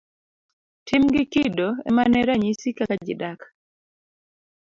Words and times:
Tim 0.87 1.03
gi 1.13 1.23
kido 1.33 1.69
emane 1.87 2.19
ranyisi 2.27 2.69
kaka 2.77 2.95
ji 3.05 3.13
dak. 3.21 3.39